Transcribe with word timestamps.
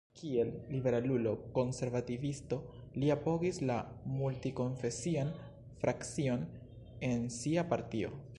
Kiel 0.19 0.51
liberalulo-konservativisto 0.75 2.59
li 3.03 3.11
apogis 3.17 3.61
la 3.73 3.77
multi-konfesian 4.15 5.31
frakcion 5.85 6.49
en 7.13 7.31
sia 7.41 7.71
partio. 7.75 8.15